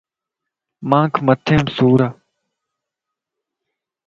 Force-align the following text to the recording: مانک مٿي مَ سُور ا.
مانک 0.89 1.13
مٿي 1.25 1.55
مَ 1.61 1.65
سُور 1.75 1.99
ا. 2.07 2.09